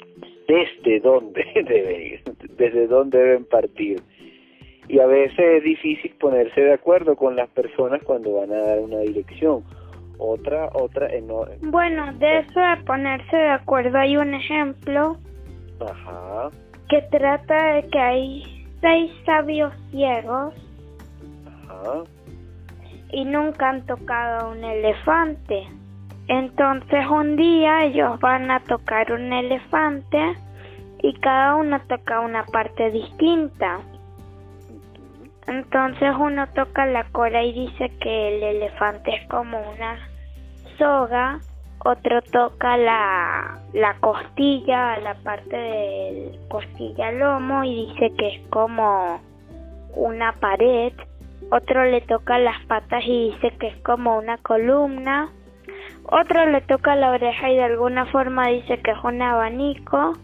desde 0.46 1.00
dónde 1.00 1.44
deben 1.54 2.02
ir, 2.02 2.20
desde 2.56 2.86
dónde 2.86 3.18
deben 3.18 3.44
partir. 3.44 4.00
Y 4.88 4.98
a 5.00 5.06
veces 5.06 5.38
es 5.38 5.64
difícil 5.64 6.14
ponerse 6.20 6.60
de 6.60 6.74
acuerdo 6.74 7.16
con 7.16 7.36
las 7.36 7.48
personas 7.50 8.02
cuando 8.04 8.34
van 8.34 8.52
a 8.52 8.58
dar 8.58 8.78
una 8.80 8.98
dirección. 8.98 9.64
Otra, 10.18 10.68
otra, 10.74 11.08
bueno, 11.62 12.12
de 12.14 12.38
eso 12.38 12.60
de 12.60 12.76
ponerse 12.86 13.36
de 13.36 13.50
acuerdo 13.50 13.98
hay 13.98 14.16
un 14.16 14.32
ejemplo 14.32 15.16
Ajá. 15.80 16.50
que 16.88 17.02
trata 17.10 17.74
de 17.74 17.88
que 17.88 17.98
hay 17.98 18.66
seis 18.80 19.10
sabios 19.26 19.72
ciegos 19.90 20.54
Ajá. 21.68 22.04
y 23.10 23.24
nunca 23.24 23.70
han 23.70 23.84
tocado 23.86 24.52
un 24.52 24.62
elefante. 24.62 25.66
Entonces 26.28 27.06
un 27.10 27.36
día 27.36 27.84
ellos 27.84 28.18
van 28.20 28.50
a 28.52 28.60
tocar 28.60 29.12
un 29.12 29.32
elefante 29.32 30.36
y 31.02 31.12
cada 31.14 31.56
uno 31.56 31.80
toca 31.88 32.20
una 32.20 32.44
parte 32.46 32.90
distinta. 32.92 33.80
Entonces 35.46 36.10
uno 36.18 36.46
toca 36.54 36.86
la 36.86 37.04
cola 37.12 37.42
y 37.42 37.52
dice 37.52 37.90
que 38.00 38.36
el 38.36 38.42
elefante 38.42 39.14
es 39.14 39.28
como 39.28 39.58
una 39.72 39.98
soga, 40.78 41.40
otro 41.80 42.22
toca 42.22 42.76
la, 42.76 43.58
la 43.74 43.94
costilla, 44.00 44.98
la 44.98 45.14
parte 45.16 45.56
del 45.56 46.38
costilla 46.48 47.12
lomo 47.12 47.62
y 47.62 47.86
dice 47.86 48.12
que 48.16 48.28
es 48.36 48.48
como 48.48 49.20
una 49.94 50.32
pared, 50.32 50.92
otro 51.50 51.84
le 51.84 52.00
toca 52.00 52.38
las 52.38 52.64
patas 52.64 53.04
y 53.04 53.32
dice 53.32 53.50
que 53.58 53.68
es 53.68 53.76
como 53.82 54.16
una 54.16 54.38
columna, 54.38 55.30
otro 56.04 56.46
le 56.46 56.60
toca 56.62 56.96
la 56.96 57.10
oreja 57.10 57.50
y 57.50 57.56
de 57.56 57.64
alguna 57.64 58.06
forma 58.06 58.48
dice 58.48 58.80
que 58.80 58.90
es 58.90 59.04
un 59.04 59.20
abanico. 59.22 60.14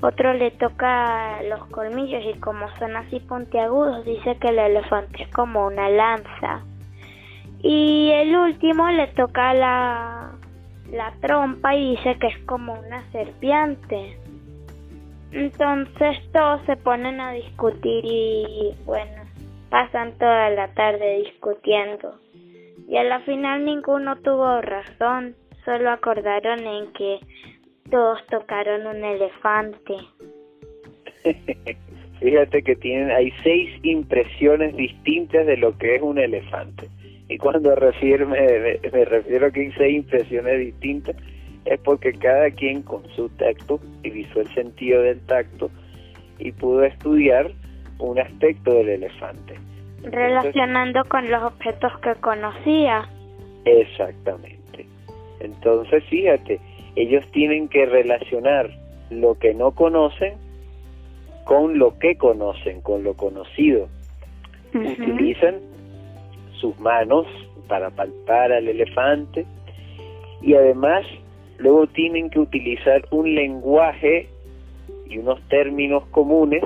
Otro 0.00 0.34
le 0.34 0.50
toca 0.52 1.42
los 1.44 1.64
colmillos 1.66 2.22
y 2.24 2.38
como 2.38 2.68
son 2.76 2.96
así 2.96 3.20
puntiagudos 3.20 4.04
dice 4.04 4.36
que 4.36 4.48
el 4.48 4.58
elefante 4.58 5.22
es 5.22 5.28
como 5.30 5.66
una 5.66 5.88
lanza. 5.88 6.62
Y 7.62 8.10
el 8.12 8.36
último 8.36 8.88
le 8.90 9.08
toca 9.08 9.54
la, 9.54 10.32
la 10.92 11.12
trompa 11.20 11.74
y 11.74 11.96
dice 11.96 12.16
que 12.18 12.26
es 12.26 12.38
como 12.44 12.74
una 12.74 13.10
serpiente. 13.10 14.18
Entonces 15.32 16.18
todos 16.32 16.60
se 16.66 16.76
ponen 16.76 17.20
a 17.20 17.32
discutir 17.32 18.04
y 18.04 18.74
bueno, 18.84 19.22
pasan 19.70 20.12
toda 20.18 20.50
la 20.50 20.68
tarde 20.68 21.22
discutiendo. 21.24 22.14
Y 22.88 22.96
a 22.98 23.04
la 23.04 23.20
final 23.20 23.64
ninguno 23.64 24.16
tuvo 24.16 24.60
razón, 24.60 25.34
solo 25.64 25.90
acordaron 25.90 26.60
en 26.60 26.92
que 26.92 27.18
todos 27.90 28.24
tocaron 28.26 28.86
un 28.86 29.04
elefante. 29.04 29.94
Fíjate 32.20 32.62
que 32.62 32.76
tienen, 32.76 33.10
hay 33.10 33.32
seis 33.42 33.70
impresiones 33.82 34.74
distintas 34.76 35.46
de 35.46 35.56
lo 35.56 35.76
que 35.76 35.96
es 35.96 36.02
un 36.02 36.18
elefante. 36.18 36.88
Y 37.28 37.38
cuando 37.38 37.74
refiero, 37.74 38.28
me, 38.28 38.40
me, 38.92 39.04
refiero 39.04 39.46
a 39.46 39.50
que 39.50 39.60
hay 39.60 39.72
seis 39.72 39.96
impresiones 39.96 40.58
distintas, 40.58 41.16
es 41.64 41.80
porque 41.80 42.12
cada 42.12 42.50
quien 42.50 42.82
con 42.82 43.06
su 43.10 43.28
tacto 43.30 43.80
utilizó 43.98 44.40
el 44.40 44.54
sentido 44.54 45.02
del 45.02 45.20
tacto 45.26 45.70
y 46.38 46.52
pudo 46.52 46.84
estudiar 46.84 47.50
un 47.98 48.18
aspecto 48.18 48.72
del 48.74 48.88
elefante. 48.90 49.58
Relacionando 50.02 51.04
con 51.08 51.28
los 51.28 51.42
objetos 51.42 51.92
que 52.00 52.14
conocía. 52.20 53.08
Exactamente. 53.64 54.86
Entonces, 55.40 56.04
fíjate, 56.04 56.60
ellos 56.96 57.24
tienen 57.30 57.68
que 57.68 57.86
relacionar 57.86 58.70
lo 59.10 59.38
que 59.38 59.54
no 59.54 59.72
conocen 59.72 60.34
con 61.44 61.78
lo 61.78 61.96
que 61.98 62.16
conocen, 62.16 62.80
con 62.80 63.04
lo 63.04 63.14
conocido. 63.14 63.88
Utilizan 64.74 65.60
sus 66.60 66.78
manos 66.80 67.24
para 67.68 67.90
palpar 67.90 68.50
al 68.50 68.66
elefante 68.66 69.46
y 70.42 70.54
además 70.54 71.06
luego 71.58 71.86
tienen 71.86 72.30
que 72.30 72.40
utilizar 72.40 73.04
un 73.12 73.32
lenguaje 73.34 74.28
y 75.08 75.18
unos 75.18 75.40
términos 75.48 76.04
comunes 76.06 76.64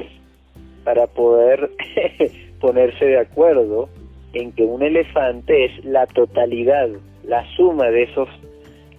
para 0.82 1.06
poder 1.08 1.70
ponerse 2.60 3.04
de 3.04 3.18
acuerdo 3.18 3.90
en 4.32 4.52
que 4.52 4.62
un 4.62 4.82
elefante 4.82 5.66
es 5.66 5.84
la 5.84 6.06
totalidad, 6.06 6.88
la 7.24 7.44
suma 7.54 7.90
de 7.90 8.04
esos 8.04 8.28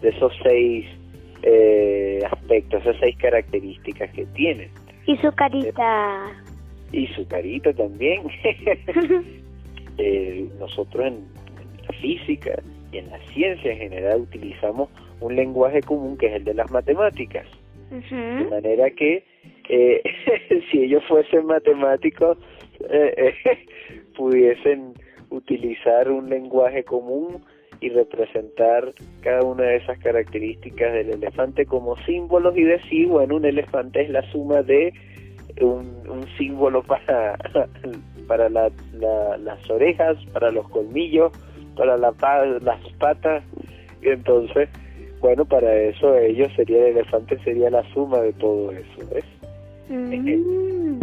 de 0.02 0.10
esos 0.10 0.34
seis 0.44 0.86
eh, 1.44 2.20
aspectos, 2.32 2.82
esas 2.82 2.98
seis 3.00 3.16
características 3.18 4.12
que 4.12 4.26
tiene. 4.28 4.70
Y 5.06 5.18
su 5.18 5.32
carita. 5.32 6.44
Y 6.92 7.08
su 7.08 7.28
carita 7.28 7.74
también. 7.74 8.24
eh, 9.98 10.50
nosotros 10.60 11.08
en, 11.08 11.26
la 11.88 11.94
física 12.00 12.62
y 12.92 12.98
en 12.98 13.10
la 13.10 13.20
ciencia 13.28 13.72
en 13.72 13.78
general 13.78 14.22
utilizamos 14.22 14.90
un 15.20 15.36
lenguaje 15.36 15.82
común 15.82 16.18
que 16.18 16.28
es 16.28 16.34
el 16.34 16.44
de 16.44 16.54
las 16.54 16.70
matemáticas. 16.72 17.46
De 17.92 18.48
manera 18.50 18.90
que 18.92 19.26
eh, 19.70 20.02
si 20.72 20.84
ellos 20.84 21.04
fuesen 21.08 21.46
matemáticos, 21.46 22.38
eh, 22.90 23.34
eh, 23.46 23.68
pudiesen 24.18 24.94
utilizar 25.30 26.10
un 26.10 26.30
lenguaje 26.30 26.84
común 26.84 27.44
y 27.82 27.90
representar 27.90 28.94
cada 29.22 29.42
una 29.44 29.64
de 29.64 29.78
esas 29.78 29.98
características 30.00 30.94
del 30.94 31.10
elefante 31.10 31.66
como 31.66 31.98
símbolos 32.06 32.56
y 32.56 32.64
decir, 32.64 33.08
bueno, 33.08 33.36
un 33.36 33.46
elefante 33.46 34.02
es 34.04 34.10
la 34.12 34.22
suma 34.32 34.62
de 34.62 34.94
un, 35.60 36.08
un 36.08 36.26
símbolo 36.38 36.84
para, 36.84 37.38
para 38.28 38.50
la, 38.50 38.72
las 38.94 39.70
orejas, 39.70 40.18
para 40.32 40.52
los 40.52 40.70
colmillos, 40.70 41.32
para 41.76 41.98
la, 41.98 42.14
las 42.62 42.80
patas, 43.00 43.44
y 44.02 44.10
entonces, 44.10 44.70
bueno, 45.20 45.44
para 45.46 45.74
eso 45.76 46.16
ellos 46.18 46.52
sería 46.56 46.78
el 46.78 46.98
elefante, 46.98 47.38
sería 47.44 47.70
la 47.72 47.84
suma 47.94 48.20
de 48.20 48.34
todo 48.34 48.72
eso, 48.72 49.10
¿ves? 49.12 49.26
Mm. 49.90 51.02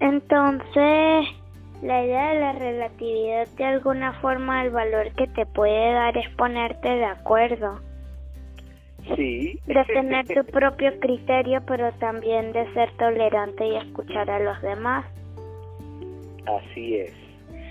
Entonces, 0.00 1.26
la 1.82 2.04
idea 2.04 2.32
de 2.32 2.40
la 2.40 2.52
relatividad 2.52 3.48
de 3.56 3.64
alguna 3.64 4.12
forma 4.20 4.64
el 4.64 4.70
valor 4.70 5.12
que 5.12 5.26
te 5.28 5.46
puede 5.46 5.92
dar 5.92 6.16
es 6.16 6.28
ponerte 6.36 6.88
de 6.88 7.04
acuerdo. 7.04 7.80
Sí. 9.14 9.58
De 9.66 9.84
tener 9.84 10.26
tu 10.26 10.44
propio 10.46 10.98
criterio, 10.98 11.62
pero 11.66 11.92
también 11.92 12.52
de 12.52 12.72
ser 12.72 12.90
tolerante 12.96 13.66
y 13.66 13.76
escuchar 13.76 14.28
a 14.30 14.40
los 14.40 14.60
demás. 14.62 15.04
Así 16.46 16.96
es, 16.96 17.12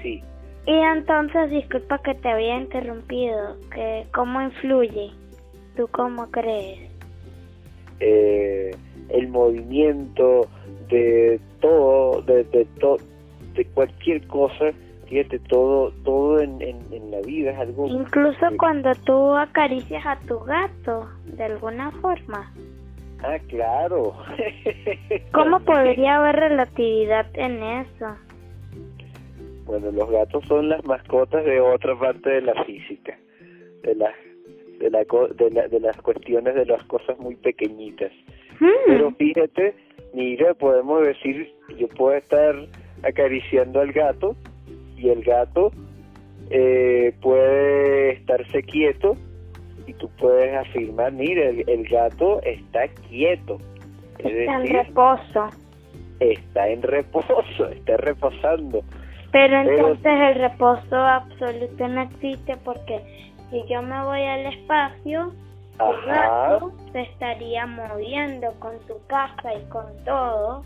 sí. 0.02 0.24
Y 0.66 0.74
entonces, 0.74 1.52
disculpa 1.52 2.00
que 2.00 2.16
te 2.16 2.30
había 2.30 2.58
interrumpido, 2.58 3.58
que 3.74 4.06
¿cómo 4.14 4.42
influye? 4.42 5.12
¿Tú 5.76 5.88
cómo 5.92 6.32
crees? 6.32 6.90
Eh, 8.00 8.72
el 9.10 9.28
movimiento 9.28 10.48
de 10.90 11.40
todo, 11.60 12.22
de, 12.22 12.44
de, 12.46 12.66
de 13.56 13.66
cualquier 13.66 14.26
cosa, 14.28 14.72
fíjate, 15.08 15.40
todo, 15.40 15.92
todo 16.04 16.40
en, 16.40 16.62
en, 16.62 17.12
la 17.12 17.22
vida 17.22 17.52
es 17.52 17.60
algo... 17.60 17.88
Incluso 17.88 18.46
cuando 18.58 18.92
tú 19.06 19.34
acaricias 19.34 20.06
a 20.06 20.20
tu 20.28 20.40
gato, 20.40 21.10
de 21.26 21.44
alguna 21.44 21.92
forma. 21.92 22.52
Ah, 23.24 23.38
claro. 23.48 24.14
¿Cómo 25.32 25.60
podría 25.66 26.18
haber 26.18 26.36
relatividad 26.36 27.28
en 27.34 27.64
eso? 27.64 28.16
Bueno, 29.66 29.92
los 29.92 30.10
gatos 30.10 30.46
son 30.48 30.70
las 30.70 30.84
mascotas 30.86 31.44
de 31.44 31.60
otra 31.60 31.98
parte 31.98 32.30
de 32.30 32.42
la 32.42 32.64
física, 32.66 33.18
de 33.82 33.96
las 33.96 34.14
de, 34.80 34.90
la, 34.92 35.04
de, 35.04 35.68
de 35.70 35.80
las 35.80 35.98
cuestiones 36.02 36.54
de 36.54 36.66
las 36.66 36.84
cosas 36.86 37.18
muy 37.20 37.36
pequeñitas. 37.36 38.12
Hmm. 38.60 38.68
Pero 38.88 39.12
fíjate, 39.12 39.74
mira, 40.14 40.54
podemos 40.54 41.06
decir, 41.06 41.54
yo 41.78 41.88
puedo 41.90 42.16
estar 42.16 42.56
acariciando 43.04 43.82
al 43.82 43.92
gato 43.92 44.36
y 44.98 45.10
el 45.10 45.24
gato 45.24 45.72
eh, 46.50 47.16
puede 47.22 48.14
estarse 48.14 48.64
quieto 48.64 49.16
y 49.88 49.94
tú 49.94 50.10
puedes 50.18 50.56
afirmar, 50.56 51.12
mira, 51.12 51.50
el, 51.50 51.88
gato 51.88 52.42
está 52.44 52.88
quieto. 53.10 53.58
está 54.20 54.62
en 54.62 54.68
reposo. 54.68 55.50
Está 56.20 56.68
en 56.70 56.82
reposo, 56.82 57.70
está 57.72 57.98
reposando. 57.98 58.84
Pero 59.32 59.62
entonces 59.62 60.06
el 60.06 60.36
reposo 60.36 60.96
absoluto 60.96 61.88
no 61.88 62.02
existe 62.04 62.56
porque 62.64 63.02
si 63.52 63.64
yo 63.68 63.82
me 63.82 64.02
voy 64.04 64.22
al 64.22 64.46
espacio, 64.46 65.34
el 65.80 66.06
gato 66.08 66.72
se 66.94 67.02
estaría 67.02 67.66
moviendo 67.66 68.52
con 68.60 68.80
tu 68.88 68.96
casa 69.08 69.54
y 69.54 69.70
con 69.70 69.86
todo. 70.06 70.64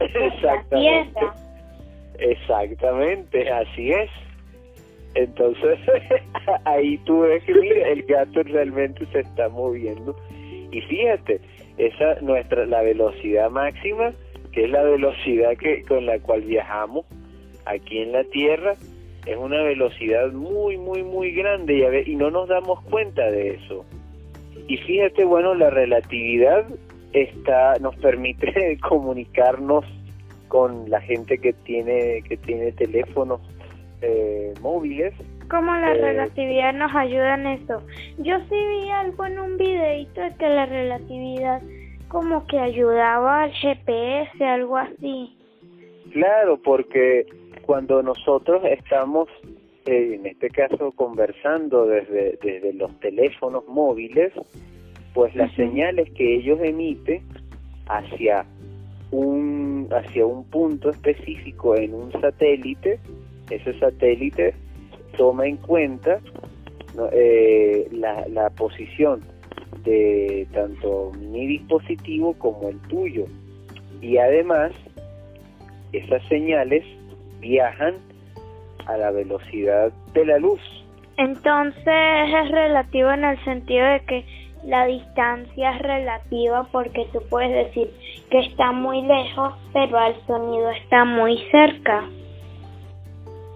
Exactamente. 0.00 1.20
Exactamente, 2.18 3.50
así 3.50 3.92
es. 3.92 4.10
Entonces, 5.14 5.78
ahí 6.64 6.98
tú 6.98 7.20
ves 7.20 7.42
que 7.44 7.52
el 7.52 8.02
gato 8.04 8.42
realmente 8.42 9.06
se 9.12 9.20
está 9.20 9.48
moviendo. 9.48 10.16
Y 10.70 10.80
fíjate, 10.82 11.40
esa 11.78 12.20
nuestra 12.20 12.66
la 12.66 12.82
velocidad 12.82 13.50
máxima, 13.50 14.12
que 14.52 14.64
es 14.64 14.70
la 14.70 14.82
velocidad 14.82 15.56
que 15.56 15.82
con 15.82 16.06
la 16.06 16.18
cual 16.18 16.42
viajamos 16.42 17.06
aquí 17.64 17.98
en 17.98 18.12
la 18.12 18.24
Tierra, 18.24 18.76
es 19.26 19.36
una 19.36 19.62
velocidad 19.62 20.32
muy, 20.32 20.76
muy, 20.76 21.02
muy 21.02 21.32
grande 21.32 22.02
y, 22.06 22.12
y 22.12 22.16
no 22.16 22.30
nos 22.30 22.48
damos 22.48 22.82
cuenta 22.84 23.30
de 23.30 23.54
eso. 23.54 23.84
Y 24.66 24.76
fíjate, 24.76 25.24
bueno, 25.24 25.54
la 25.54 25.70
relatividad 25.70 26.66
está 27.12 27.74
nos 27.80 27.96
permite 27.96 28.78
comunicarnos 28.88 29.84
con 30.48 30.90
la 30.90 31.00
gente 31.00 31.38
que 31.38 31.52
tiene 31.52 32.22
que 32.28 32.36
tiene 32.38 32.72
teléfonos 32.72 33.40
eh, 34.02 34.54
móviles. 34.60 35.14
¿Cómo 35.50 35.74
la 35.74 35.92
eh, 35.92 36.00
relatividad 36.00 36.74
nos 36.74 36.94
ayuda 36.94 37.34
en 37.34 37.46
eso? 37.46 37.82
Yo 38.18 38.38
sí 38.48 38.54
vi 38.54 38.90
algo 38.90 39.26
en 39.26 39.38
un 39.38 39.56
videito 39.56 40.20
de 40.20 40.34
que 40.36 40.48
la 40.48 40.66
relatividad 40.66 41.62
como 42.08 42.46
que 42.46 42.58
ayudaba 42.58 43.42
al 43.42 43.52
GPS, 43.52 44.44
algo 44.44 44.76
así. 44.76 45.36
Claro, 46.12 46.58
porque 46.62 47.26
cuando 47.62 48.02
nosotros 48.02 48.62
estamos, 48.64 49.28
eh, 49.86 50.14
en 50.14 50.26
este 50.26 50.48
caso, 50.48 50.92
conversando 50.92 51.86
desde, 51.86 52.38
desde 52.42 52.72
los 52.72 52.98
teléfonos 53.00 53.66
móviles, 53.68 54.32
pues 55.12 55.34
las 55.34 55.52
señales 55.54 56.10
que 56.12 56.36
ellos 56.36 56.58
emiten 56.62 57.22
hacia 57.88 58.46
un, 59.10 59.57
hacia 59.90 60.26
un 60.26 60.44
punto 60.44 60.90
específico 60.90 61.76
en 61.76 61.94
un 61.94 62.12
satélite, 62.12 63.00
ese 63.50 63.78
satélite 63.78 64.54
toma 65.16 65.46
en 65.46 65.56
cuenta 65.56 66.20
eh, 67.12 67.88
la, 67.92 68.26
la 68.28 68.50
posición 68.50 69.22
de 69.84 70.46
tanto 70.52 71.12
mi 71.18 71.46
dispositivo 71.46 72.34
como 72.34 72.68
el 72.68 72.78
tuyo. 72.88 73.26
Y 74.00 74.18
además, 74.18 74.72
esas 75.92 76.22
señales 76.28 76.84
viajan 77.40 77.94
a 78.86 78.96
la 78.96 79.10
velocidad 79.10 79.92
de 80.14 80.26
la 80.26 80.38
luz. 80.38 80.60
Entonces 81.16 81.84
es 81.86 82.50
relativo 82.50 83.10
en 83.10 83.24
el 83.24 83.44
sentido 83.44 83.84
de 83.86 84.00
que 84.00 84.24
la 84.64 84.86
distancia 84.86 85.72
es 85.76 85.82
relativa 85.82 86.68
porque 86.72 87.06
tú 87.12 87.20
puedes 87.28 87.66
decir 87.66 87.90
que 88.30 88.40
está 88.40 88.72
muy 88.72 89.02
lejos, 89.02 89.54
pero 89.72 89.98
el 90.06 90.14
sonido 90.26 90.70
está 90.70 91.04
muy 91.04 91.38
cerca. 91.50 92.08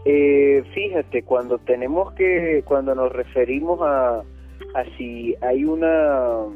Eh, 0.04 0.64
fíjate, 0.74 1.22
cuando 1.22 1.58
tenemos 1.58 2.12
que, 2.14 2.62
cuando 2.64 2.94
nos 2.94 3.12
referimos 3.12 3.80
a, 3.82 4.18
a 4.74 4.84
si 4.96 5.36
hay 5.40 5.64
una, 5.64 6.46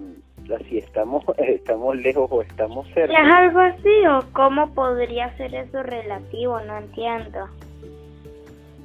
si 0.68 0.78
estamos, 0.78 1.24
estamos 1.38 1.96
lejos 1.96 2.28
o 2.30 2.42
estamos 2.42 2.86
cerca. 2.88 3.12
¿Es 3.12 3.34
algo 3.34 3.60
así 3.60 4.06
o 4.08 4.32
cómo 4.32 4.72
podría 4.74 5.36
ser 5.36 5.54
eso 5.54 5.82
relativo? 5.82 6.60
No 6.60 6.78
entiendo. 6.78 7.48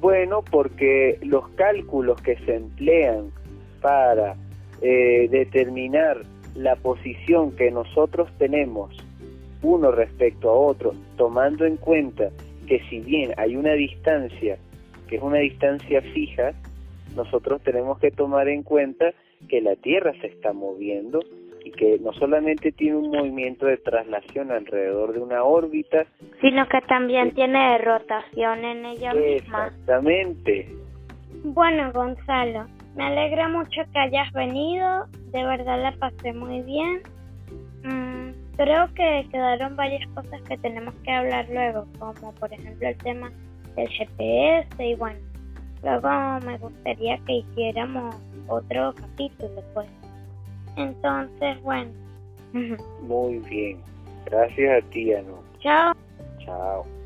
Bueno, 0.00 0.42
porque 0.50 1.18
los 1.22 1.48
cálculos 1.50 2.20
que 2.22 2.36
se 2.38 2.56
emplean 2.56 3.30
para 3.80 4.34
eh, 4.82 5.28
determinar 5.30 6.22
la 6.54 6.76
posición 6.76 7.52
que 7.56 7.70
nosotros 7.70 8.28
tenemos 8.38 8.96
uno 9.62 9.92
respecto 9.92 10.50
a 10.50 10.54
otro, 10.54 10.92
tomando 11.16 11.64
en 11.64 11.76
cuenta 11.76 12.30
que 12.66 12.80
si 12.90 13.00
bien 13.00 13.32
hay 13.36 13.56
una 13.56 13.72
distancia, 13.74 14.58
que 15.08 15.16
es 15.16 15.22
una 15.22 15.38
distancia 15.38 16.02
fija, 16.02 16.52
nosotros 17.14 17.62
tenemos 17.62 17.98
que 17.98 18.10
tomar 18.10 18.48
en 18.48 18.62
cuenta 18.62 19.12
que 19.48 19.60
la 19.60 19.76
Tierra 19.76 20.12
se 20.20 20.28
está 20.28 20.52
moviendo 20.52 21.20
y 21.64 21.70
que 21.70 21.98
no 22.00 22.12
solamente 22.14 22.72
tiene 22.72 22.96
un 22.96 23.10
movimiento 23.10 23.66
de 23.66 23.76
traslación 23.76 24.50
alrededor 24.50 25.12
de 25.12 25.20
una 25.20 25.44
órbita, 25.44 26.06
sino 26.40 26.66
que 26.68 26.80
también 26.88 27.32
tiene 27.32 27.78
rotación 27.78 28.64
en 28.64 28.86
ella 28.86 29.14
misma. 29.14 29.66
Exactamente. 29.66 30.68
Bueno, 31.44 31.92
Gonzalo, 31.92 32.66
me 32.94 33.04
alegra 33.04 33.48
mucho 33.48 33.82
que 33.92 33.98
hayas 33.98 34.30
venido, 34.32 35.06
de 35.32 35.44
verdad 35.44 35.82
la 35.82 35.92
pasé 35.92 36.32
muy 36.32 36.60
bien. 36.62 37.02
Mm, 37.84 38.56
creo 38.56 38.86
que 38.94 39.26
quedaron 39.30 39.76
varias 39.76 40.06
cosas 40.10 40.40
que 40.42 40.56
tenemos 40.58 40.94
que 41.04 41.10
hablar 41.12 41.46
luego, 41.50 41.86
como 41.98 42.32
por 42.32 42.52
ejemplo 42.52 42.88
el 42.88 42.96
tema 42.98 43.32
del 43.76 43.88
GPS 43.88 44.84
y 44.84 44.94
bueno, 44.94 45.18
luego 45.82 46.08
me 46.44 46.58
gustaría 46.58 47.18
que 47.26 47.38
hiciéramos 47.38 48.14
otro 48.48 48.94
capítulo 48.94 49.62
pues. 49.74 49.88
Entonces, 50.76 51.60
bueno. 51.62 51.90
Muy 53.02 53.38
bien. 53.50 53.78
Gracias 54.26 54.82
a 54.82 54.90
ti, 54.90 55.12
Anu. 55.12 55.36
Chao. 55.60 55.94
Chao. 56.44 57.01